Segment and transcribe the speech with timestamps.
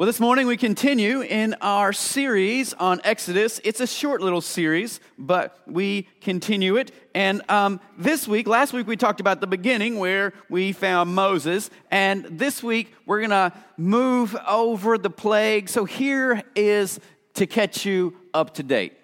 [0.00, 3.60] Well, this morning we continue in our series on Exodus.
[3.64, 6.90] It's a short little series, but we continue it.
[7.14, 11.68] And um, this week, last week we talked about the beginning where we found Moses.
[11.90, 15.68] And this week we're going to move over the plague.
[15.68, 16.98] So here is
[17.34, 18.94] to catch you up to date.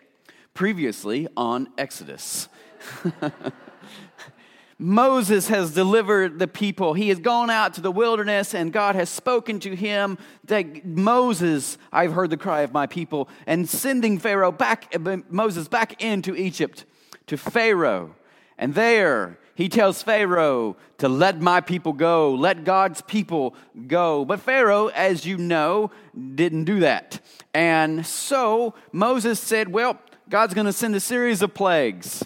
[0.55, 2.49] Previously on Exodus.
[4.79, 6.93] Moses has delivered the people.
[6.93, 11.79] He has gone out to the wilderness and God has spoken to him that Moses,
[11.91, 14.95] I've heard the cry of my people, and sending Pharaoh back,
[15.31, 16.85] Moses back into Egypt
[17.27, 18.15] to Pharaoh.
[18.59, 23.55] And there he tells Pharaoh to let my people go, let God's people
[23.87, 24.27] go.
[24.27, 25.91] But Pharaoh, as you know,
[26.35, 27.21] didn't do that.
[27.55, 32.23] And so Moses said, Well, God's going to send a series of plagues.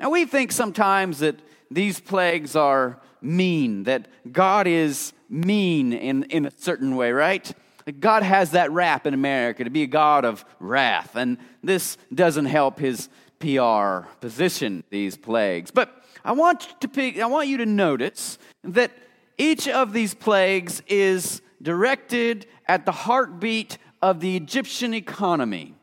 [0.00, 1.38] Now we think sometimes that
[1.74, 7.52] these plagues are mean, that God is mean in, in a certain way, right?
[7.98, 12.46] God has that rap in America to be a God of wrath, and this doesn't
[12.46, 13.08] help his
[13.40, 15.70] PR position, these plagues.
[15.70, 18.92] But I want, to pick, I want you to notice that
[19.36, 25.74] each of these plagues is directed at the heartbeat of the Egyptian economy,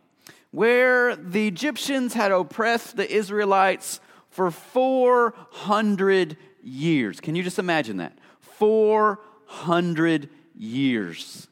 [0.51, 3.99] where the Egyptians had oppressed the Israelites
[4.29, 7.19] for 400 years.
[7.19, 8.17] Can you just imagine that?
[8.41, 11.47] 400 years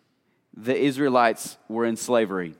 [0.55, 2.55] the Israelites were in slavery.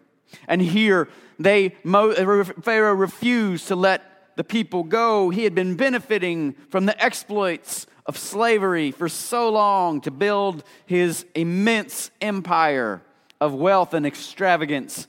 [0.48, 5.30] And here they Pharaoh refused to let the people go.
[5.30, 11.26] He had been benefiting from the exploits of slavery for so long to build his
[11.36, 13.02] immense empire
[13.42, 15.08] of wealth and extravagance.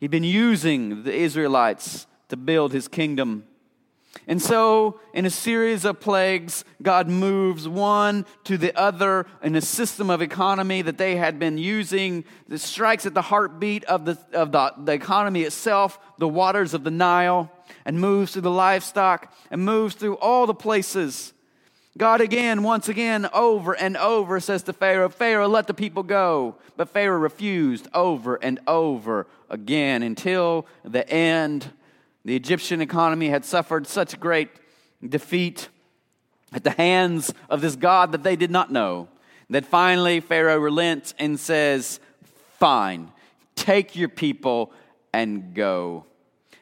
[0.00, 3.44] He'd been using the Israelites to build his kingdom.
[4.28, 9.60] And so, in a series of plagues, God moves one to the other in a
[9.60, 14.18] system of economy that they had been using that strikes at the heartbeat of the,
[14.32, 17.52] of the, the economy itself, the waters of the Nile,
[17.84, 21.32] and moves through the livestock and moves through all the places.
[21.96, 26.56] God again, once again, over and over says to Pharaoh, Pharaoh, let the people go.
[26.76, 31.70] But Pharaoh refused over and over again until the end
[32.26, 34.48] the Egyptian economy had suffered such great
[35.08, 35.68] defeat
[36.52, 39.06] at the hands of this God that they did not know
[39.48, 42.00] that finally Pharaoh relents and says,
[42.58, 43.12] Fine,
[43.54, 44.72] take your people
[45.12, 46.04] and go.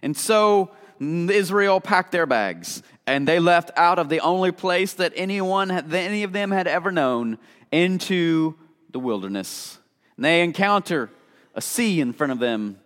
[0.03, 0.71] And so
[1.01, 6.25] Israel packed their bags and they left out of the only place that anyone, any
[6.25, 7.39] of them had ever known,
[7.73, 8.55] into
[8.91, 9.79] the wilderness.
[10.17, 11.09] And they encounter
[11.55, 12.79] a sea in front of them.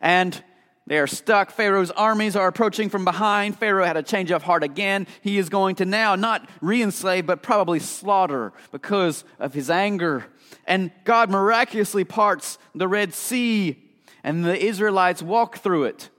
[0.00, 0.42] And
[0.86, 1.52] they are stuck.
[1.52, 3.56] Pharaoh's armies are approaching from behind.
[3.56, 5.06] Pharaoh had a change of heart again.
[5.20, 10.26] He is going to now not re enslave, but probably slaughter because of his anger.
[10.66, 13.78] And God miraculously parts the Red Sea,
[14.24, 16.10] and the Israelites walk through it.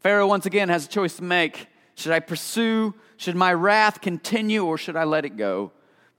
[0.00, 1.66] Pharaoh once again has a choice to make.
[1.94, 2.94] Should I pursue?
[3.16, 5.72] Should my wrath continue, or should I let it go?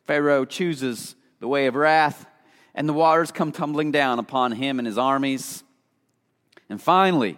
[0.05, 2.25] Pharaoh chooses the way of wrath,
[2.73, 5.63] and the waters come tumbling down upon him and his armies.
[6.69, 7.38] And finally,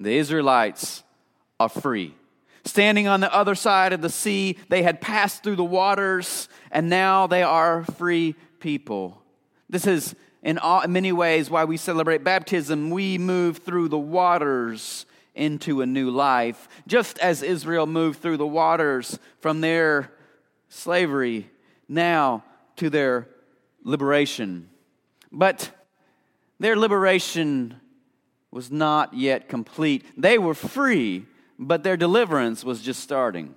[0.00, 1.04] the Israelites
[1.60, 2.14] are free.
[2.64, 6.88] Standing on the other side of the sea, they had passed through the waters, and
[6.88, 9.22] now they are free people.
[9.68, 12.90] This is, in all many ways, why we celebrate baptism.
[12.90, 18.46] We move through the waters into a new life, just as Israel moved through the
[18.46, 20.10] waters from their
[20.68, 21.50] slavery
[21.88, 22.44] now
[22.76, 23.28] to their
[23.84, 24.68] liberation.
[25.32, 25.70] But
[26.58, 27.79] their liberation
[28.50, 30.04] was not yet complete.
[30.16, 31.26] They were free,
[31.58, 33.54] but their deliverance was just starting.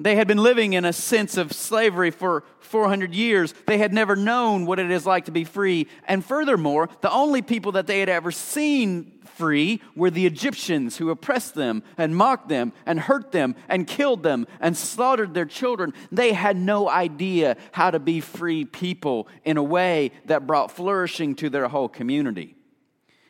[0.00, 3.54] They had been living in a sense of slavery for 400 years.
[3.66, 5.86] They had never known what it is like to be free.
[6.08, 11.10] And furthermore, the only people that they had ever seen free were the Egyptians who
[11.10, 15.92] oppressed them and mocked them and hurt them and killed them and slaughtered their children.
[16.10, 21.36] They had no idea how to be free people in a way that brought flourishing
[21.36, 22.56] to their whole community.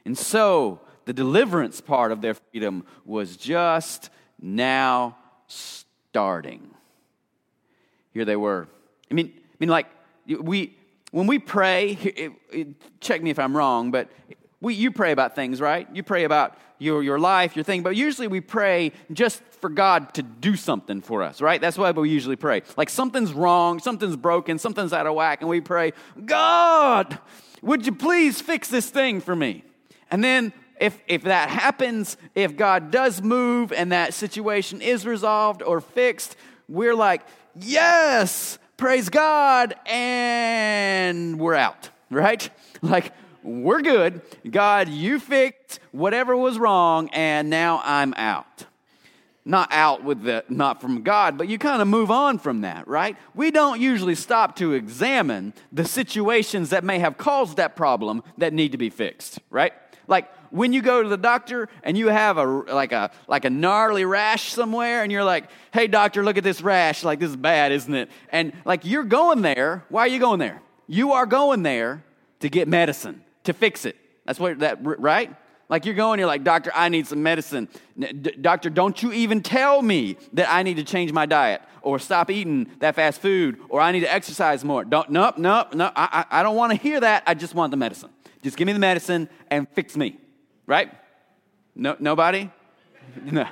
[0.04, 4.10] And so the deliverance part of their freedom was just
[4.40, 5.16] now
[5.46, 6.70] starting.
[8.12, 8.68] Here they were.
[9.10, 9.86] I mean, I mean, like
[10.26, 10.76] we
[11.14, 11.92] when we pray.
[12.02, 14.10] It, it, check me if I'm wrong, but
[14.60, 15.86] we, you pray about things, right?
[15.94, 20.12] You pray about your, your life, your thing, but usually we pray just for God
[20.14, 21.60] to do something for us, right?
[21.60, 22.62] That's why we usually pray.
[22.76, 25.92] Like something's wrong, something's broken, something's out of whack, and we pray,
[26.24, 27.18] God,
[27.62, 29.64] would you please fix this thing for me?
[30.14, 35.61] And then if, if that happens, if God does move and that situation is resolved
[35.61, 36.37] or fixed,
[36.69, 37.22] we're like,
[37.58, 42.49] yes, praise God, and we're out, right?
[42.81, 43.12] Like,
[43.43, 44.20] we're good.
[44.49, 48.66] God, you fixed whatever was wrong, and now I'm out.
[49.46, 52.87] Not out with the, not from God, but you kind of move on from that,
[52.87, 53.16] right?
[53.34, 58.52] We don't usually stop to examine the situations that may have caused that problem that
[58.52, 59.72] need to be fixed, right?
[60.06, 63.50] Like when you go to the doctor and you have a like a like a
[63.50, 67.04] gnarly rash somewhere and you're like, "Hey doctor, look at this rash.
[67.04, 69.84] Like this is bad, isn't it?" And like you're going there.
[69.88, 70.60] Why are you going there?
[70.86, 72.04] You are going there
[72.40, 73.96] to get medicine, to fix it.
[74.26, 75.34] That's what that right?
[75.69, 77.69] Like you're going, you're like, Doctor, I need some medicine.
[78.40, 82.31] Doctor, don't you even tell me that I need to change my diet or stop
[82.31, 84.84] eating that fast food or I need to exercise more.
[84.84, 85.90] Don't, nope, nope, no.
[85.96, 87.22] I, I, I don't want to hear that.
[87.26, 88.11] I just want the medicine.
[88.43, 90.19] Just give me the medicine and fix me.
[90.66, 90.90] Right?
[91.75, 92.50] No, nobody?
[93.25, 93.46] No.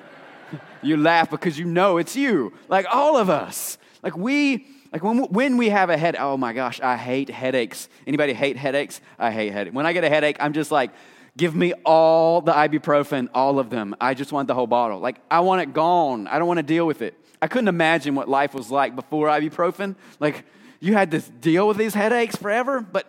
[0.82, 2.52] You laugh because you know it's you.
[2.68, 3.78] Like all of us.
[4.02, 7.88] Like we, like when, when we have a head, oh my gosh, I hate headaches.
[8.06, 9.00] Anybody hate headaches?
[9.18, 9.74] I hate headaches.
[9.74, 10.90] When I get a headache, I'm just like,
[11.36, 13.94] give me all the ibuprofen, all of them.
[14.00, 15.00] I just want the whole bottle.
[15.00, 16.26] Like I want it gone.
[16.26, 17.14] I don't want to deal with it.
[17.40, 19.96] I couldn't imagine what life was like before ibuprofen.
[20.20, 20.44] Like
[20.80, 23.08] you had to deal with these headaches forever, but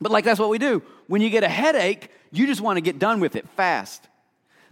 [0.00, 0.82] but like that's what we do.
[1.06, 4.08] When you get a headache, you just want to get done with it fast.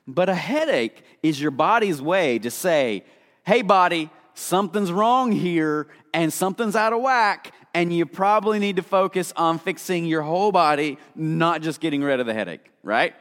[0.07, 3.05] But a headache is your body's way to say,
[3.47, 8.83] hey, body, something's wrong here and something's out of whack, and you probably need to
[8.83, 13.15] focus on fixing your whole body, not just getting rid of the headache, right?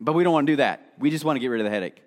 [0.00, 0.92] But we don't want to do that.
[0.98, 2.02] We just want to get rid of the headache.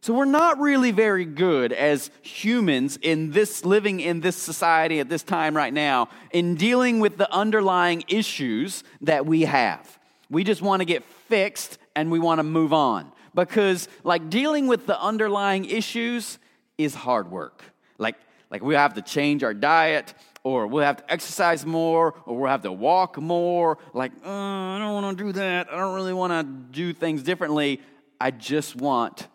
[0.00, 5.08] So we're not really very good as humans in this living in this society at
[5.08, 9.98] this time right now in dealing with the underlying issues that we have.
[10.30, 14.68] We just want to get fixed and we want to move on because like dealing
[14.68, 16.38] with the underlying issues
[16.78, 17.64] is hard work.
[17.98, 18.16] Like
[18.50, 20.14] like we have to change our diet
[20.46, 24.78] or we'll have to exercise more or we'll have to walk more like uh, I
[24.78, 25.66] don't want to do that.
[25.72, 27.80] I don't really want to do things differently.
[28.20, 29.26] I just want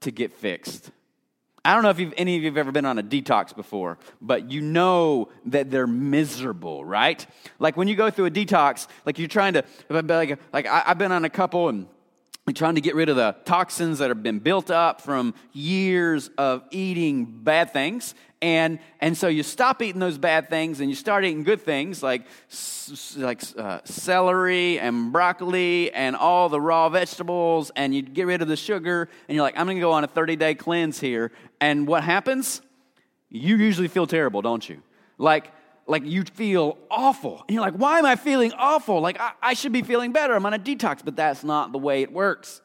[0.00, 0.90] to get fixed.
[1.64, 4.50] I don't know if any of you have ever been on a detox before, but
[4.50, 7.24] you know that they're miserable, right?
[7.60, 10.98] Like when you go through a detox, like you're trying to, like, like I, have
[10.98, 11.86] been on a couple and
[12.54, 16.62] trying to get rid of the toxins that have been built up from years of
[16.70, 18.14] eating bad things.
[18.40, 22.04] And, and so you stop eating those bad things and you start eating good things
[22.04, 22.22] like,
[23.16, 27.72] like uh, celery and broccoli and all the raw vegetables.
[27.74, 29.08] And you get rid of the sugar.
[29.28, 31.32] And you're like, I'm going to go on a 30 day cleanse here.
[31.60, 32.62] And what happens?
[33.28, 34.82] You usually feel terrible, don't you?
[35.18, 35.50] Like,
[35.86, 37.44] like you feel awful.
[37.46, 39.00] And you're like, why am I feeling awful?
[39.00, 40.34] Like I, I, should be feeling better.
[40.34, 42.60] I'm on a detox, but that's not the way it works.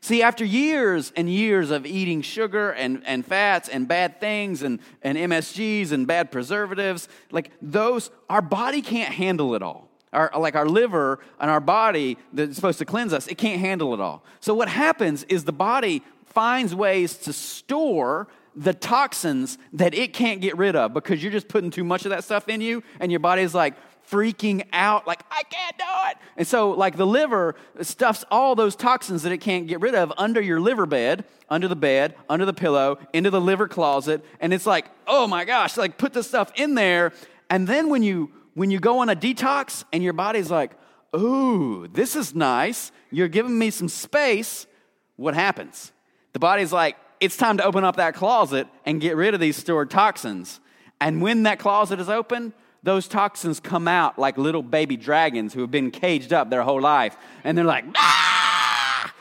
[0.00, 4.80] See, after years and years of eating sugar and, and fats and bad things and,
[5.02, 9.88] and MSGs and bad preservatives, like those, our body can't handle it all.
[10.12, 13.94] Our, like our liver and our body that's supposed to cleanse us, it can't handle
[13.94, 14.24] it all.
[14.40, 20.40] So what happens is the body finds ways to store the toxins that it can't
[20.40, 23.10] get rid of because you're just putting too much of that stuff in you and
[23.10, 23.74] your body's like
[24.10, 26.16] freaking out like i can't do it.
[26.36, 30.12] And so like the liver stuffs all those toxins that it can't get rid of
[30.18, 34.52] under your liver bed under the bed under the pillow into the liver closet and
[34.52, 37.12] it's like oh my gosh like put this stuff in there.
[37.48, 40.72] And then when you when you go on a detox and your body's like
[41.16, 42.92] ooh this is nice.
[43.10, 44.66] You're giving me some space
[45.16, 45.92] what happens?
[46.32, 49.56] The body's like it's time to open up that closet and get rid of these
[49.56, 50.58] stored toxins.
[51.00, 52.52] And when that closet is open,
[52.82, 56.80] those toxins come out like little baby dragons who have been caged up their whole
[56.80, 57.16] life.
[57.44, 59.14] And they're like, ah!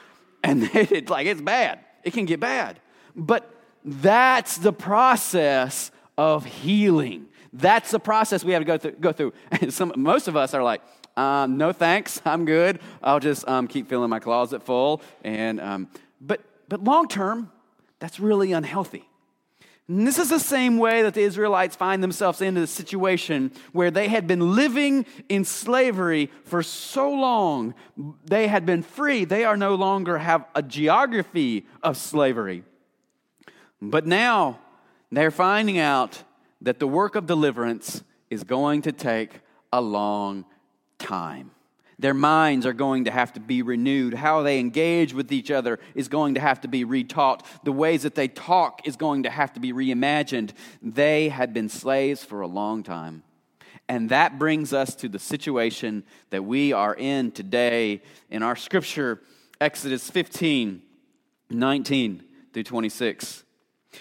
[0.44, 1.80] And it's like, it's bad.
[2.04, 2.80] It can get bad.
[3.16, 3.48] But
[3.86, 7.28] that's the process of healing.
[7.54, 8.92] That's the process we have to go through.
[8.94, 9.34] Go through.
[9.62, 10.82] And some, most of us are like,
[11.16, 12.80] um, no thanks, I'm good.
[13.04, 15.04] I'll just um, keep filling my closet full.
[15.24, 15.88] And, um,
[16.20, 17.52] but, but long term,
[18.02, 19.08] that's really unhealthy.
[19.88, 23.92] And this is the same way that the Israelites find themselves into the situation where
[23.92, 27.76] they had been living in slavery for so long.
[28.26, 29.24] They had been free.
[29.24, 32.64] They are no longer have a geography of slavery.
[33.82, 34.60] But now
[35.12, 36.24] they're finding out
[36.62, 39.42] that the work of deliverance is going to take
[39.72, 40.46] a long
[40.98, 41.52] time.
[42.02, 44.16] Their minds are going to have to be renewed.
[44.16, 47.46] How they engage with each other is going to have to be retaught.
[47.64, 50.54] The ways that they talk is going to have to be reimagined.
[50.82, 53.22] They had been slaves for a long time.
[53.88, 59.22] And that brings us to the situation that we are in today in our scripture,
[59.60, 60.82] Exodus 15
[61.52, 63.44] 19 through 26.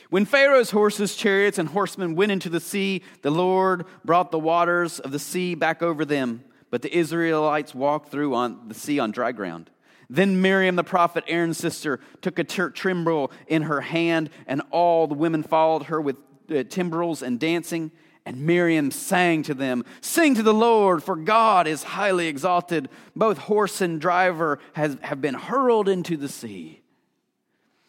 [0.09, 5.00] When Pharaoh's horses, chariots, and horsemen went into the sea, the Lord brought the waters
[5.00, 9.11] of the sea back over them But the Israelites walked through on the sea on
[9.11, 9.71] dry ground.
[10.09, 15.15] Then Miriam, the prophet, Aaron's sister, took a timbrel in her hand, and all the
[15.15, 16.17] women followed her with
[16.50, 17.93] uh, timbrels and dancing.
[18.27, 22.89] And Miriam sang to them, Sing to the Lord, for God is highly exalted.
[23.17, 26.83] Both horse and driver has, have been hurled into the sea.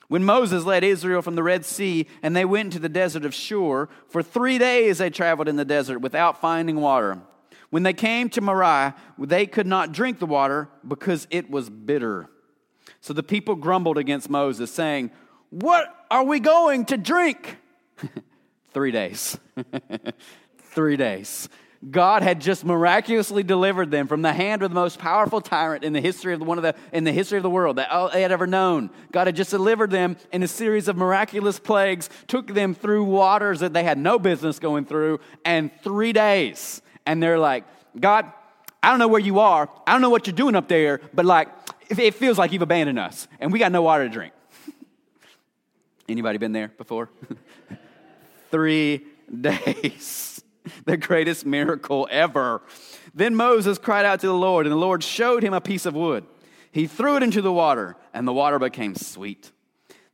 [0.08, 3.34] When Moses led Israel from the Red Sea and they went into the desert of
[3.34, 7.20] Shur, for three days they traveled in the desert without finding water.
[7.72, 12.30] When they came to Marah, they could not drink the water because it was bitter.
[13.00, 15.10] So the people grumbled against Moses, saying,
[15.50, 17.58] What are we going to drink?
[18.74, 19.40] Three days.
[20.58, 21.50] Three days.
[21.90, 25.94] God had just miraculously delivered them from the hand of the most powerful tyrant in
[25.94, 28.22] the history of the, one of the in the history of the world that they
[28.22, 28.92] had ever known.
[29.12, 33.62] God had just delivered them in a series of miraculous plagues, took them through waters
[33.62, 37.66] that they had no business going through, and three days and they're like,
[38.00, 38.32] God,
[38.84, 39.70] I don't know where you are.
[39.86, 41.50] I don't know what you're doing up there, but like,
[41.90, 44.34] it feels like you've abandoned us and we got no water to drink.
[46.10, 47.10] Anybody been there before?
[48.52, 49.06] Three
[49.40, 50.42] days.
[50.86, 52.62] the greatest miracle ever.
[53.14, 55.96] Then Moses cried out to the Lord, and the Lord showed him a piece of
[55.96, 56.26] wood.
[56.72, 59.52] He threw it into the water, and the water became sweet.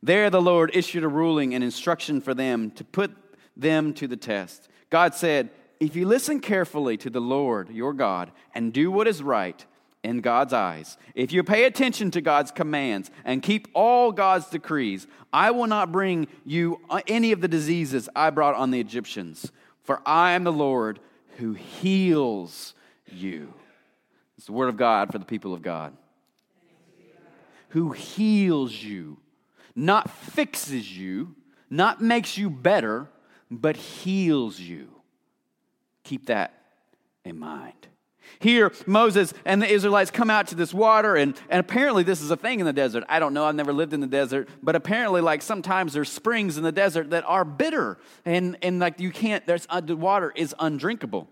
[0.02, 3.12] There the Lord issued a ruling and instruction for them to put
[3.56, 4.68] them to the test.
[4.90, 5.50] God said,
[5.80, 9.64] if you listen carefully to the Lord your God and do what is right
[10.02, 15.06] in God's eyes, if you pay attention to God's commands and keep all God's decrees,
[15.32, 19.52] I will not bring you uh, any of the diseases I brought on the Egyptians,
[19.84, 21.00] for I am the Lord
[21.36, 22.74] who heals
[23.06, 23.52] you.
[24.36, 25.96] It's the word of God for the people of God.
[27.70, 29.18] Who heals you,
[29.74, 31.34] not fixes you,
[31.68, 33.08] not makes you better,
[33.50, 34.97] but heals you.
[36.08, 36.54] Keep that
[37.22, 37.86] in mind.
[38.38, 42.30] Here, Moses and the Israelites come out to this water, and, and apparently this is
[42.30, 43.04] a thing in the desert.
[43.10, 46.56] I don't know, I've never lived in the desert, but apparently, like sometimes there's springs
[46.56, 50.32] in the desert that are bitter, and, and like you can't, there's, uh, the water
[50.34, 51.28] is undrinkable.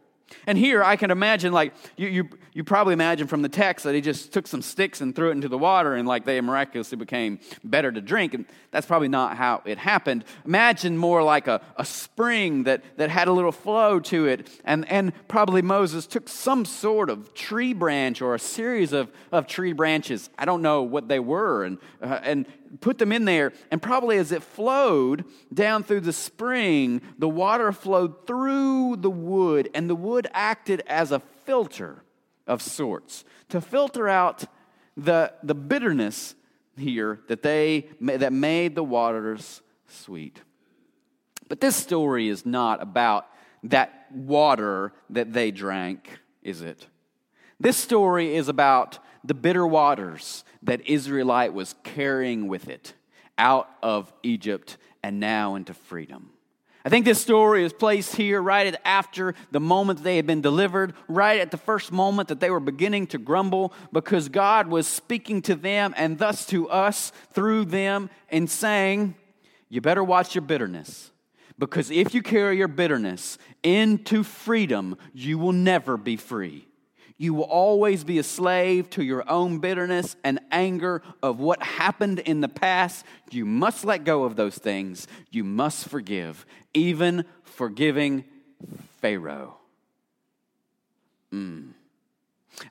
[0.47, 3.95] And here I can imagine, like, you, you, you probably imagine from the text that
[3.95, 6.97] he just took some sticks and threw it into the water and, like, they miraculously
[6.97, 8.35] became better to drink.
[8.35, 10.25] And that's probably not how it happened.
[10.45, 14.51] Imagine more like a, a spring that, that had a little flow to it.
[14.65, 19.47] And, and probably Moses took some sort of tree branch or a series of, of
[19.47, 20.29] tree branches.
[20.37, 21.65] I don't know what they were.
[21.65, 22.47] And, uh, and
[22.81, 27.73] put them in there, and probably as it flowed down through the spring, the water
[27.73, 32.03] flowed through the wood, and the wood acted as a filter
[32.47, 34.45] of sorts to filter out
[34.97, 36.35] the, the bitterness
[36.77, 40.41] here that they that made the waters sweet.
[41.49, 43.27] But this story is not about
[43.65, 46.87] that water that they drank, is it?
[47.59, 52.95] This story is about the bitter waters that Israelite was carrying with it
[53.39, 56.31] out of Egypt and now into freedom.
[56.85, 60.95] I think this story is placed here right after the moment they had been delivered,
[61.09, 65.43] right at the first moment that they were beginning to grumble because God was speaking
[65.43, 69.17] to them and thus to us through them and saying,
[69.69, 71.11] You better watch your bitterness.
[71.59, 76.69] Because if you carry your bitterness into freedom, you will never be free.
[77.19, 82.19] You will always be a slave to your own bitterness and anger of what happened
[82.21, 83.07] in the past.
[83.31, 85.09] You must let go of those things.
[85.31, 86.45] You must forgive,
[86.75, 88.25] even forgiving
[89.01, 89.57] Pharaoh.
[91.33, 91.71] Mm.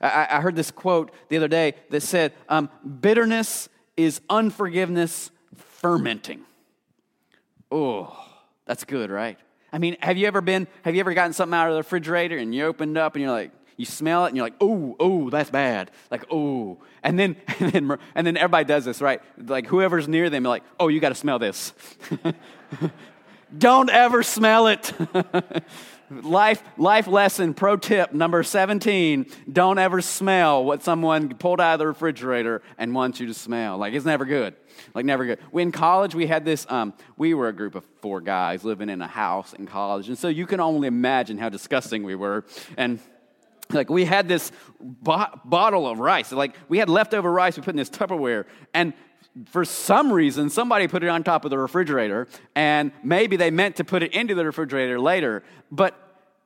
[0.00, 2.68] I, I, heard this quote the other day that said, um,
[3.00, 6.40] Bitterness is unforgiveness fermenting.
[7.70, 8.16] Oh,
[8.64, 9.38] that's good, right?
[9.72, 12.36] I mean, have you ever been, have you ever gotten something out of the refrigerator
[12.38, 15.30] and you opened up and you're like, you smell it and you're like, oh, oh,
[15.30, 15.90] that's bad.
[16.10, 16.78] Like, oh.
[17.02, 19.20] And then, and then, and then everybody does this, right?
[19.38, 21.72] Like, whoever's near them, like, oh, you got to smell this.
[23.58, 24.92] Don't ever smell it.
[26.10, 31.78] life, life lesson, pro tip number 17 don't ever smell what someone pulled out of
[31.78, 33.78] the refrigerator and wants you to smell.
[33.78, 34.56] Like, it's never good.
[34.94, 35.38] Like, never good.
[35.52, 38.88] We, in college, we had this, um, we were a group of four guys living
[38.88, 40.08] in a house in college.
[40.08, 42.44] And so you can only imagine how disgusting we were.
[42.76, 42.98] And
[43.70, 46.32] like we had this bo- bottle of rice.
[46.32, 48.44] Like we had leftover rice we put in this tupperware
[48.74, 48.92] and
[49.50, 53.76] for some reason somebody put it on top of the refrigerator and maybe they meant
[53.76, 55.42] to put it into the refrigerator later.
[55.70, 55.94] But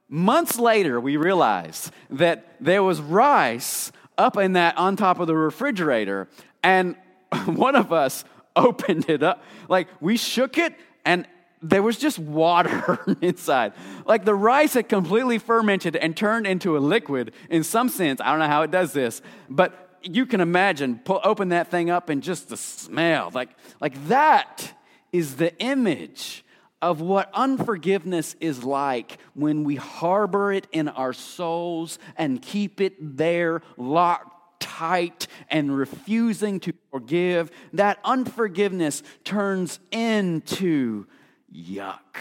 [0.08, 5.36] months later we realized that there was rice up in that on top of the
[5.36, 6.28] refrigerator
[6.62, 6.96] and
[7.46, 8.24] one of us
[8.56, 9.42] opened it up.
[9.68, 10.74] Like we shook it
[11.04, 11.26] and
[11.62, 13.72] there was just water inside.
[14.06, 18.20] Like the rice had completely fermented and turned into a liquid in some sense.
[18.20, 21.90] I don't know how it does this, but you can imagine pull, open that thing
[21.90, 23.30] up and just the smell.
[23.34, 23.50] Like,
[23.80, 24.72] like that
[25.12, 26.44] is the image
[26.82, 32.94] of what unforgiveness is like when we harbor it in our souls and keep it
[33.18, 37.50] there locked tight and refusing to forgive.
[37.74, 41.06] That unforgiveness turns into
[41.54, 42.16] yuck,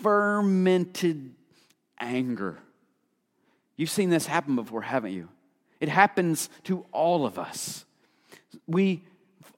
[0.00, 1.34] fermented
[1.98, 2.58] anger.
[3.76, 5.28] You've seen this happen before, haven't you?
[5.80, 7.84] It happens to all of us.
[8.66, 9.02] We,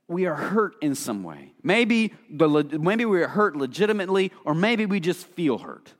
[0.08, 1.52] we are hurt in some way.
[1.62, 2.48] Maybe, the,
[2.80, 5.92] maybe we're hurt legitimately, or maybe we just feel hurt.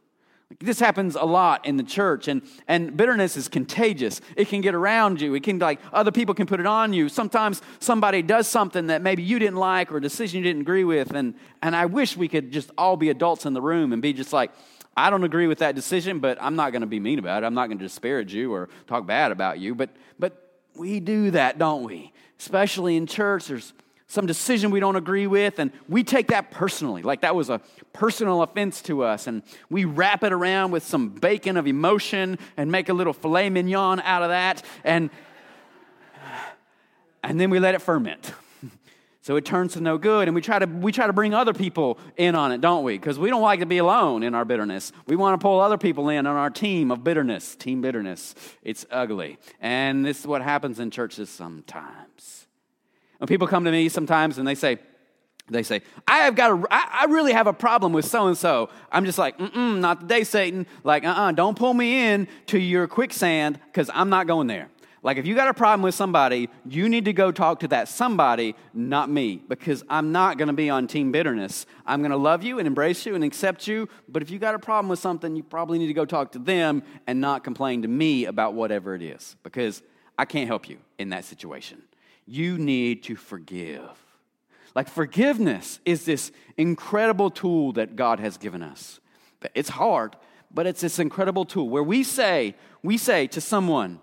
[0.61, 4.21] This happens a lot in the church, and, and bitterness is contagious.
[4.37, 5.35] It can get around you.
[5.35, 7.09] It can, like, other people can put it on you.
[7.09, 10.85] Sometimes somebody does something that maybe you didn't like or a decision you didn't agree
[10.85, 14.01] with, and, and I wish we could just all be adults in the room and
[14.01, 14.53] be just like,
[14.97, 17.47] I don't agree with that decision, but I'm not going to be mean about it.
[17.47, 19.75] I'm not going to disparage you or talk bad about you.
[19.75, 22.13] But, but we do that, don't we?
[22.39, 23.73] Especially in church, there's
[24.07, 27.03] some decision we don't agree with, and we take that personally.
[27.03, 27.61] Like that was a
[27.93, 32.71] personal offense to us, and we wrap it around with some bacon of emotion and
[32.71, 35.11] make a little filet mignon out of that, and,
[37.23, 38.33] and then we let it ferment.
[39.25, 41.55] So it turns to no good, and we try to, we try to bring other
[41.55, 42.99] people in on it, don't we?
[42.99, 44.93] Because we don't like to be alone in our bitterness.
[45.07, 48.35] We want to pull other people in on our team of bitterness, team bitterness.
[48.63, 49.39] It's ugly.
[49.63, 52.44] And this is what happens in churches sometimes.
[53.25, 54.79] When people come to me sometimes and they say,
[55.49, 58.37] they say, I have got a, I, I really have a problem with so and
[58.37, 58.69] so.
[58.93, 60.67] I'm just like, mm not today, Satan.
[60.83, 64.47] Like, uh uh-uh, uh, don't pull me in to your quicksand because I'm not going
[64.47, 64.69] there.
[65.03, 67.89] Like, if you got a problem with somebody, you need to go talk to that
[67.89, 71.65] somebody, not me, because I'm not going to be on team bitterness.
[71.87, 74.55] I'm going to love you and embrace you and accept you, but if you got
[74.55, 77.81] a problem with something, you probably need to go talk to them and not complain
[77.81, 79.83] to me about whatever it is, because
[80.19, 81.85] I can't help you in that situation.
[82.27, 83.83] You need to forgive.
[84.75, 89.01] Like, forgiveness is this incredible tool that God has given us.
[89.55, 90.17] It's hard,
[90.51, 94.01] but it's this incredible tool where we say, we say to someone,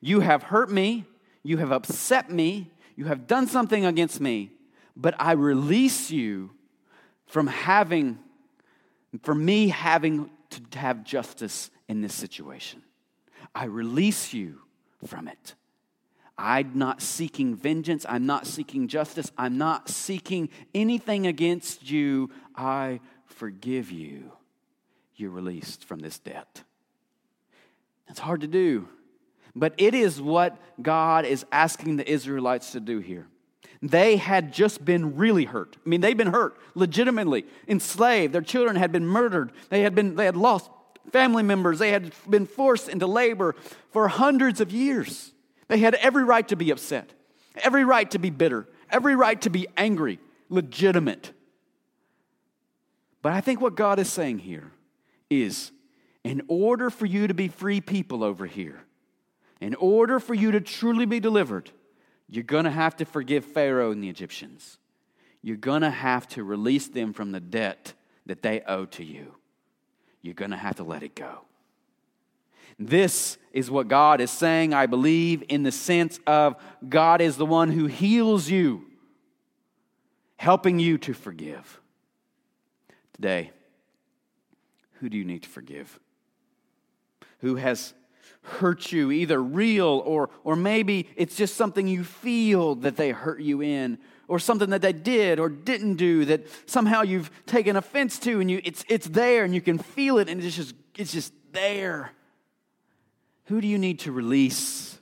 [0.00, 1.04] you have hurt me,
[1.42, 4.50] you have upset me, you have done something against me,
[4.96, 6.50] but I release you
[7.26, 8.18] from having,
[9.22, 12.82] from me having to have justice in this situation.
[13.54, 14.60] I release you
[15.06, 15.54] from it.
[16.42, 18.06] I'm not seeking vengeance.
[18.08, 19.30] I'm not seeking justice.
[19.36, 22.30] I'm not seeking anything against you.
[22.56, 24.32] I forgive you.
[25.16, 26.62] You're released from this debt.
[28.08, 28.88] It's hard to do.
[29.54, 33.26] But it is what God is asking the Israelites to do here.
[33.82, 35.76] They had just been really hurt.
[35.84, 38.32] I mean, they'd been hurt, legitimately, enslaved.
[38.32, 39.52] Their children had been murdered.
[39.68, 40.70] They had, been, they had lost
[41.12, 41.80] family members.
[41.80, 43.56] They had been forced into labor
[43.90, 45.32] for hundreds of years.
[45.70, 47.12] They had every right to be upset,
[47.62, 51.32] every right to be bitter, every right to be angry, legitimate.
[53.22, 54.72] But I think what God is saying here
[55.30, 55.70] is
[56.24, 58.82] in order for you to be free people over here,
[59.60, 61.70] in order for you to truly be delivered,
[62.28, 64.76] you're going to have to forgive Pharaoh and the Egyptians.
[65.40, 67.92] You're going to have to release them from the debt
[68.26, 69.36] that they owe to you.
[70.20, 71.42] You're going to have to let it go.
[72.82, 76.56] This is what God is saying, I believe, in the sense of
[76.88, 78.86] God is the one who heals you,
[80.36, 81.78] helping you to forgive.
[83.12, 83.50] Today,
[84.94, 86.00] who do you need to forgive?
[87.40, 87.92] Who has
[88.42, 93.42] hurt you, either real or, or maybe it's just something you feel that they hurt
[93.42, 98.18] you in, or something that they did or didn't do that somehow you've taken offense
[98.20, 101.12] to, and you, it's, it's there and you can feel it and it's just, it's
[101.12, 102.12] just there.
[103.50, 104.96] Who do you need to release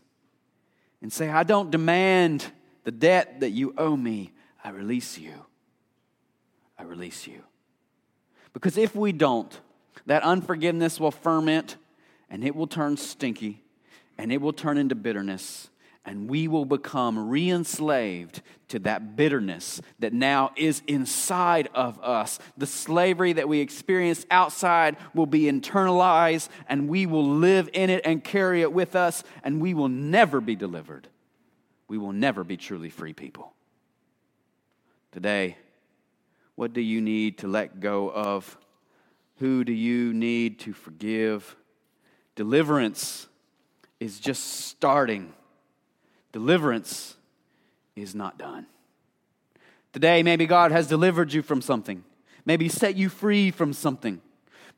[1.03, 2.51] and say, I don't demand
[2.85, 4.33] the debt that you owe me,
[4.65, 5.35] I release you.
[6.79, 7.43] I release you.
[8.55, 9.61] Because if we don't,
[10.07, 11.77] that unforgiveness will ferment
[12.31, 13.63] and it will turn stinky
[14.17, 15.69] and it will turn into bitterness
[16.09, 22.39] and we will become re enslaved to that bitterness that now is inside of us.
[22.57, 28.07] The slavery that we experienced outside will be internalized, and we will live in it
[28.07, 31.09] and carry it with us, and we will never be delivered.
[31.89, 33.53] We will never be truly free people.
[35.13, 35.59] Today,
[36.55, 38.57] what do you need to let go of?
[39.41, 41.55] Who do you need to forgive?
[42.35, 43.29] Deliverance
[44.01, 45.35] is just starting,
[46.33, 47.17] deliverance
[47.97, 48.67] is not done.
[49.93, 52.05] Today, maybe God has delivered you from something.
[52.45, 54.21] maybe set you free from something.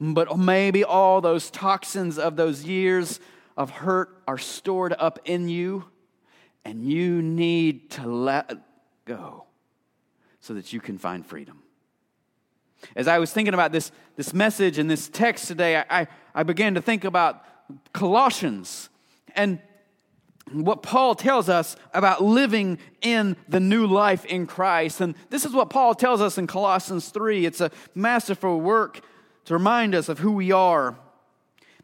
[0.00, 3.20] But maybe all those toxins of those years
[3.56, 5.84] of hurt are stored up in you,
[6.64, 8.50] and you need to let
[9.04, 9.44] go
[10.40, 11.62] so that you can find freedom.
[12.96, 16.74] As I was thinking about this, this message and this text today, I, I began
[16.74, 17.44] to think about
[17.92, 18.88] Colossians
[19.36, 19.60] and
[20.52, 25.00] what Paul tells us about living in the new life in Christ.
[25.00, 27.46] And this is what Paul tells us in Colossians 3.
[27.46, 29.00] It's a masterful work
[29.44, 30.96] to remind us of who we are.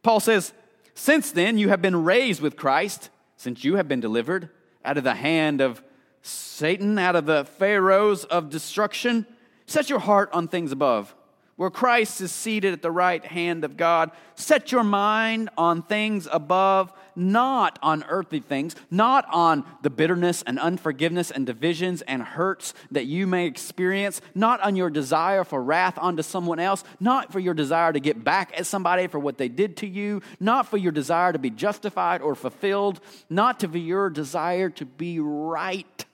[0.03, 0.53] Paul says,
[0.95, 4.51] Since then you have been raised with Christ, since you have been delivered
[4.85, 5.83] out of the hand of
[6.23, 9.27] Satan, out of the Pharaohs of destruction,
[9.67, 11.15] set your heart on things above
[11.57, 14.11] where Christ is seated at the right hand of God.
[14.35, 20.59] Set your mind on things above, not on earthly things, not on the bitterness and
[20.59, 25.99] unforgiveness and divisions and hurts that you may experience, not on your desire for wrath
[25.99, 29.49] onto someone else, not for your desire to get back at somebody for what they
[29.49, 33.01] did to you, not for your desire to be justified or fulfilled,
[33.31, 36.05] not to be your desire to be right.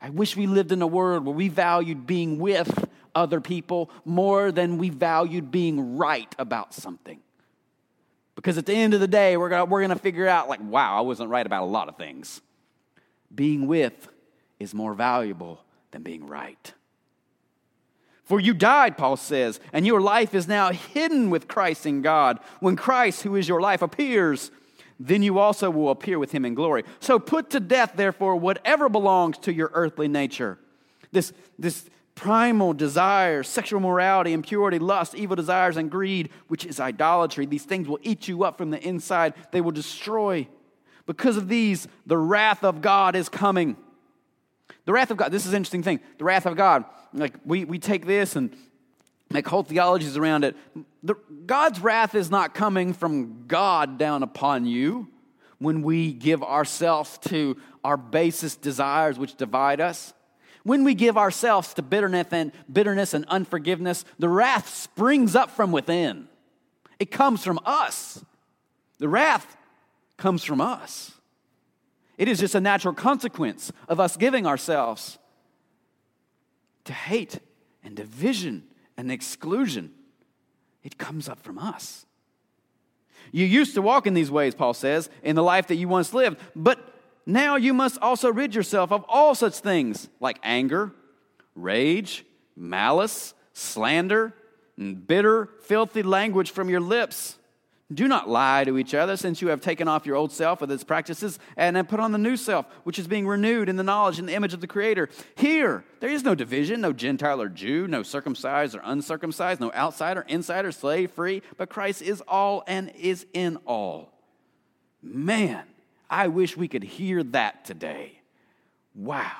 [0.00, 4.52] I wish we lived in a world where we valued being with other people more
[4.52, 7.20] than we valued being right about something.
[8.34, 10.98] Because at the end of the day, we're gonna, we're gonna figure out, like, wow,
[10.98, 12.40] I wasn't right about a lot of things.
[13.34, 14.08] Being with
[14.58, 16.72] is more valuable than being right.
[18.24, 22.40] For you died, Paul says, and your life is now hidden with Christ in God.
[22.60, 24.50] When Christ, who is your life, appears,
[24.98, 26.84] then you also will appear with him in glory.
[27.00, 30.58] So put to death, therefore, whatever belongs to your earthly nature.
[31.12, 37.46] This, this primal desires, sexual morality, impurity, lust, evil desires, and greed, which is idolatry.
[37.46, 40.48] These things will eat you up from the inside, they will destroy.
[41.06, 43.76] Because of these, the wrath of God is coming.
[44.86, 46.00] The wrath of God, this is an interesting thing.
[46.18, 48.56] The wrath of God, like we, we take this and
[49.30, 50.56] make whole theologies around it.
[51.02, 51.14] The,
[51.46, 55.08] God's wrath is not coming from God down upon you
[55.58, 60.14] when we give ourselves to our basest desires which divide us.
[60.64, 65.72] When we give ourselves to bitterness and bitterness and unforgiveness, the wrath springs up from
[65.72, 66.26] within.
[66.98, 68.24] It comes from us.
[68.98, 69.56] The wrath
[70.16, 71.12] comes from us.
[72.16, 75.18] It is just a natural consequence of us giving ourselves
[76.84, 77.40] to hate
[77.82, 78.64] and division
[78.96, 79.92] and exclusion.
[80.82, 82.06] It comes up from us.
[83.32, 86.14] You used to walk in these ways, Paul says, in the life that you once
[86.14, 86.93] lived, but
[87.26, 90.92] now you must also rid yourself of all such things like anger,
[91.54, 92.24] rage,
[92.56, 94.34] malice, slander,
[94.76, 97.38] and bitter, filthy language from your lips.
[97.92, 100.72] Do not lie to each other, since you have taken off your old self with
[100.72, 103.82] its practices and have put on the new self, which is being renewed in the
[103.82, 105.10] knowledge and the image of the Creator.
[105.34, 110.24] Here, there is no division, no Gentile or Jew, no circumcised or uncircumcised, no outsider,
[110.28, 114.12] insider, slave, free, but Christ is all and is in all.
[115.02, 115.64] Man,
[116.14, 118.20] I wish we could hear that today.
[118.94, 119.32] Wow.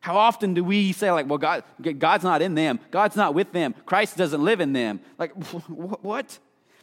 [0.00, 1.62] How often do we say, like, well, God,
[1.98, 5.00] God's not in them, God's not with them, Christ doesn't live in them?
[5.18, 5.32] Like,
[5.68, 6.38] what?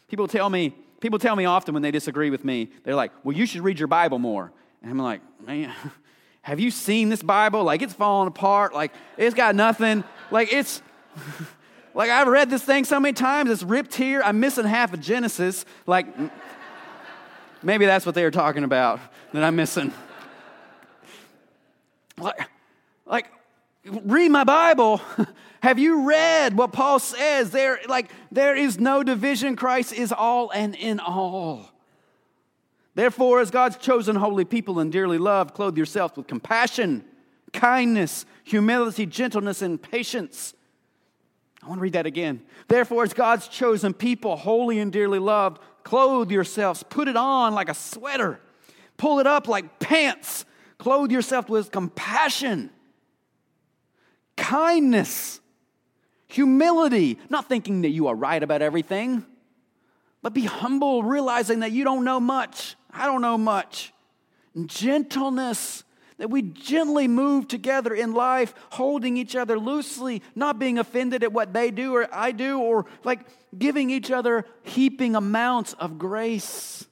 [0.06, 3.36] People tell me, people tell me often when they disagree with me, they're like, well,
[3.36, 4.52] you should read your Bible more.
[4.82, 5.72] And I'm like, man,
[6.42, 7.64] have you seen this Bible?
[7.64, 8.72] Like, it's falling apart.
[8.72, 10.04] Like, it's got nothing.
[10.30, 10.80] Like, it's.
[11.94, 14.22] Like I've read this thing so many times, it's ripped here.
[14.24, 15.66] I'm missing half of Genesis.
[15.86, 16.06] Like,
[17.62, 19.00] Maybe that's what they were talking about
[19.32, 19.92] that I'm missing.
[22.18, 22.48] Like,
[23.06, 23.26] like
[23.84, 25.00] read my Bible.
[25.62, 27.50] Have you read what Paul says?
[27.50, 29.54] There, like, there is no division.
[29.54, 31.70] Christ is all and in all.
[32.94, 37.04] Therefore, as God's chosen holy people and dearly loved, clothe yourselves with compassion,
[37.52, 40.52] kindness, humility, gentleness, and patience.
[41.62, 42.42] I want to read that again.
[42.66, 47.68] Therefore, as God's chosen people, holy and dearly loved, Clothe yourselves, put it on like
[47.68, 48.40] a sweater,
[48.96, 50.44] pull it up like pants.
[50.78, 52.70] Clothe yourself with compassion,
[54.36, 55.40] kindness,
[56.26, 59.24] humility, not thinking that you are right about everything,
[60.22, 62.74] but be humble, realizing that you don't know much.
[62.90, 63.92] I don't know much.
[64.66, 65.84] Gentleness,
[66.18, 71.32] that we gently move together in life, holding each other loosely, not being offended at
[71.32, 73.20] what they do or I do, or like
[73.56, 76.86] giving each other heaping amounts of grace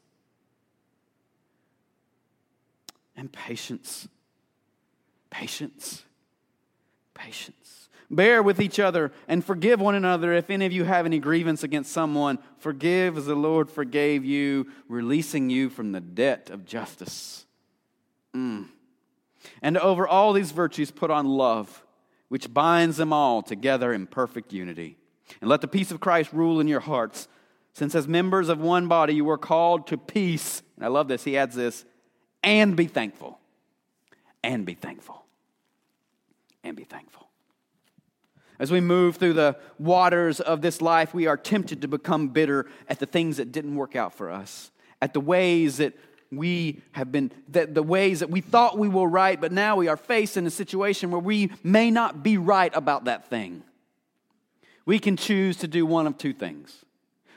[3.21, 4.09] and patience.
[5.29, 6.03] Patience.
[7.13, 7.89] Patience.
[8.11, 11.63] Bear with each other and forgive one another if any of you have any grievance
[11.63, 12.39] against someone.
[12.59, 17.45] Forgive as the Lord forgave you, releasing you from the debt of justice.
[18.35, 18.67] Mm.
[19.63, 21.85] And over all these virtues, put on love,
[22.29, 24.97] which binds them all together in perfect unity.
[25.41, 27.29] And let the peace of Christ rule in your hearts,
[27.73, 30.63] since as members of one body you were called to peace.
[30.77, 31.85] And I love this, he adds this,
[32.43, 33.39] and be thankful.
[34.43, 35.25] And be thankful.
[36.65, 37.29] And be thankful.
[38.59, 42.67] As we move through the waters of this life, we are tempted to become bitter
[42.89, 45.95] at the things that didn't work out for us, at the ways that
[46.33, 49.89] we have been, that the ways that we thought we were right, but now we
[49.89, 53.63] are faced in a situation where we may not be right about that thing.
[54.87, 56.85] We can choose to do one of two things.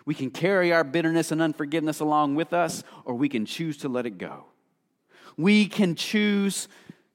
[0.05, 3.89] We can carry our bitterness and unforgiveness along with us, or we can choose to
[3.89, 4.45] let it go.
[5.37, 6.67] We can choose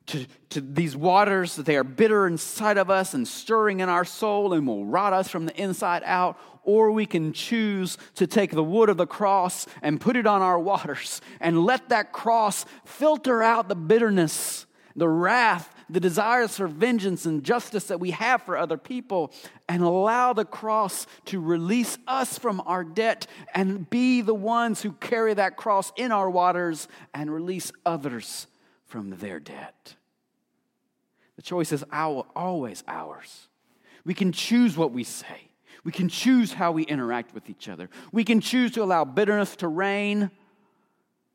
[0.07, 4.05] to, to these waters that they are bitter inside of us and stirring in our
[4.05, 8.51] soul and will rot us from the inside out, or we can choose to take
[8.51, 12.67] the wood of the cross and put it on our waters and let that cross
[12.85, 18.43] filter out the bitterness, the wrath, the desires for vengeance and justice that we have
[18.43, 19.33] for other people,
[19.67, 24.93] and allow the cross to release us from our debt and be the ones who
[24.93, 28.47] carry that cross in our waters and release others
[28.85, 29.95] from their debt.
[31.37, 33.49] The choice is our, always ours.
[34.05, 35.48] We can choose what we say.
[35.85, 37.89] We can choose how we interact with each other.
[38.13, 40.31] We can choose to allow bitterness to reign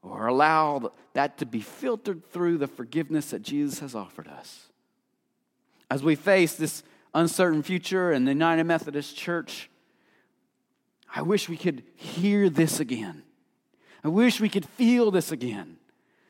[0.01, 4.67] or allow that to be filtered through the forgiveness that Jesus has offered us.
[5.89, 9.69] As we face this uncertain future in the United Methodist Church,
[11.15, 13.23] I wish we could hear this again.
[14.03, 15.77] I wish we could feel this again.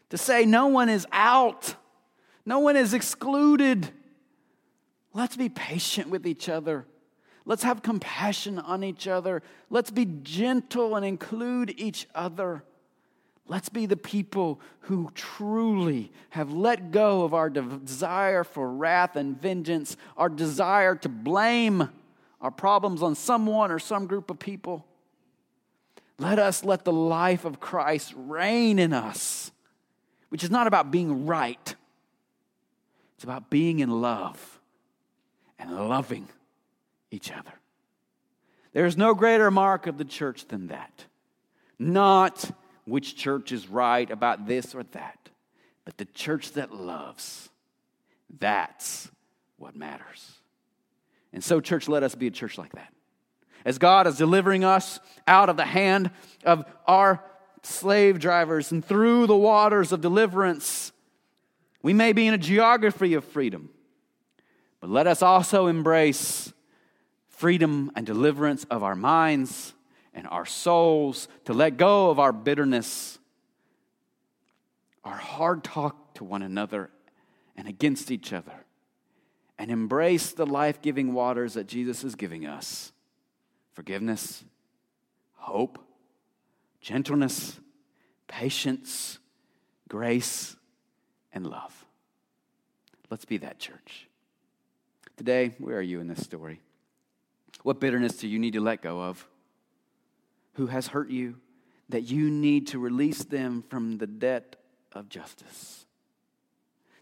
[0.09, 1.75] To say, no one is out,
[2.45, 3.89] no one is excluded.
[5.13, 6.85] Let's be patient with each other.
[7.45, 9.43] Let's have compassion on each other.
[9.69, 12.63] Let's be gentle and include each other.
[13.47, 19.39] Let's be the people who truly have let go of our desire for wrath and
[19.39, 21.89] vengeance, our desire to blame
[22.39, 24.85] our problems on someone or some group of people.
[26.19, 29.51] Let us let the life of Christ reign in us,
[30.29, 31.75] which is not about being right,
[33.15, 34.61] it's about being in love
[35.59, 36.29] and loving
[37.13, 37.53] each other.
[38.73, 41.05] There is no greater mark of the church than that.
[41.77, 42.51] Not
[42.85, 45.29] which church is right about this or that,
[45.85, 47.49] but the church that loves.
[48.39, 49.11] That's
[49.57, 50.39] what matters.
[51.31, 52.91] And so, church, let us be a church like that.
[53.63, 56.11] As God is delivering us out of the hand
[56.43, 57.23] of our
[57.61, 60.91] slave drivers and through the waters of deliverance,
[61.81, 63.69] we may be in a geography of freedom,
[64.81, 66.51] but let us also embrace
[67.43, 69.73] freedom and deliverance of our minds
[70.13, 73.19] and our souls, to let go of our bitterness,
[75.03, 76.89] our hard talk to one another
[77.57, 78.53] and against each other,
[79.59, 82.93] and embrace the life giving waters that Jesus is giving us
[83.73, 84.45] forgiveness,
[85.33, 85.77] hope,
[86.79, 87.59] gentleness,
[88.25, 89.19] patience,
[89.89, 90.55] grace,
[91.33, 91.85] and love.
[93.09, 94.07] Let's be that church.
[95.17, 96.61] Today, where are you in this story?
[97.63, 99.25] What bitterness do you need to let go of?
[100.53, 101.37] Who has hurt you
[101.89, 104.57] that you need to release them from the debt
[104.91, 105.85] of justice?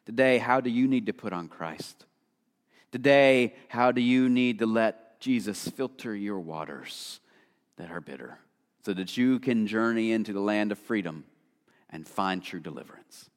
[0.06, 2.06] Today, how do you need to put on Christ?
[2.92, 7.20] Today, how do you need to let Jesus filter your waters
[7.78, 8.40] that are bitter
[8.84, 11.24] so that you can journey into the land of freedom
[11.90, 13.30] and find true deliverance?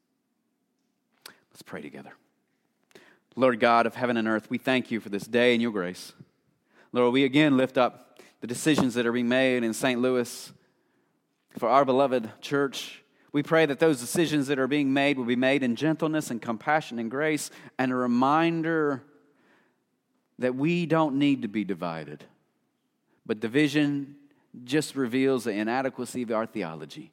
[1.50, 2.12] Let's pray together.
[3.36, 6.12] Lord God of heaven and earth, we thank you for this day and your grace.
[6.94, 10.00] Lord, we again lift up the decisions that are being made in St.
[10.00, 10.52] Louis
[11.58, 13.02] for our beloved church.
[13.32, 16.40] We pray that those decisions that are being made will be made in gentleness and
[16.40, 19.02] compassion and grace and a reminder
[20.38, 22.22] that we don't need to be divided.
[23.26, 24.14] But division
[24.62, 27.10] just reveals the inadequacy of our theology.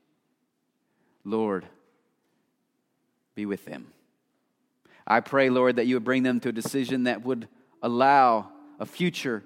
[1.25, 1.65] Lord,
[3.33, 3.87] be with them.
[5.07, 7.47] I pray, Lord, that you would bring them to a decision that would
[7.81, 9.43] allow a future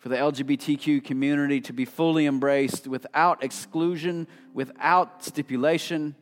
[0.00, 6.14] for the LGBTQ community to be fully embraced without exclusion, without stipulation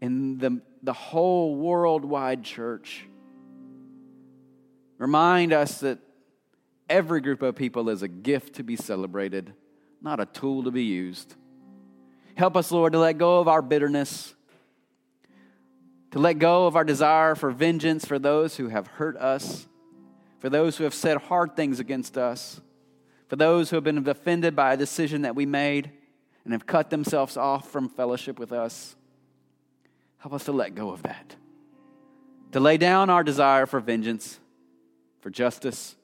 [0.00, 3.06] in the, the whole worldwide church.
[4.98, 5.98] Remind us that
[6.88, 9.54] every group of people is a gift to be celebrated,
[10.02, 11.36] not a tool to be used.
[12.34, 14.34] Help us, Lord, to let go of our bitterness,
[16.10, 19.68] to let go of our desire for vengeance for those who have hurt us,
[20.40, 22.60] for those who have said hard things against us
[23.30, 25.92] for those who have been offended by a decision that we made
[26.42, 28.96] and have cut themselves off from fellowship with us.
[30.18, 31.36] Help us to let go of that.
[32.52, 34.40] to lay down our desire for vengeance,
[35.20, 35.96] for justice,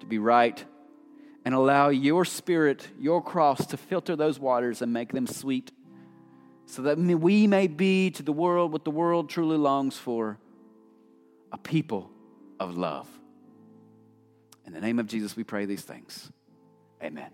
[0.00, 0.64] to be right,
[1.44, 5.70] and allow your spirit, your cross, to filter those waters and make them sweet,
[6.66, 10.38] so that we may be to the world what the world truly longs for
[11.52, 12.10] a people
[12.58, 13.08] of love.
[14.66, 16.30] In the name of Jesus, we pray these things.
[17.02, 17.30] Amen.